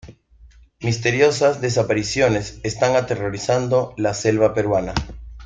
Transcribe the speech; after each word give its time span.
Misteriosas 0.79 1.61
desapariciones 1.61 2.59
están 2.63 2.95
aterrorizando 2.95 3.93
la 3.97 4.15
selva 4.15 4.51
peruana. 4.55 4.95